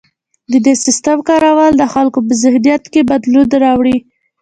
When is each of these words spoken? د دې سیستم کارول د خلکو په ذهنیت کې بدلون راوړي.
د 0.51 0.53
دې 0.65 0.73
سیستم 0.85 1.17
کارول 1.27 1.71
د 1.77 1.83
خلکو 1.93 2.19
په 2.27 2.33
ذهنیت 2.43 2.83
کې 2.93 3.01
بدلون 3.09 3.49
راوړي. 3.65 3.97